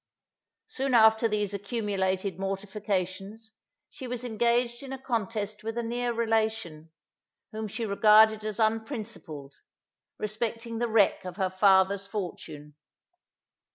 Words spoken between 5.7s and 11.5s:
a near relation, whom she regarded as unprincipled, respecting the wreck of